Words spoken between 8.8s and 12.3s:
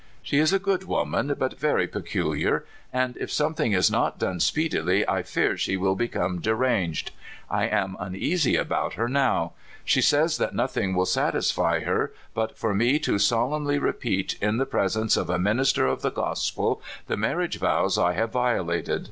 her nowc She says that nothing will satisfy her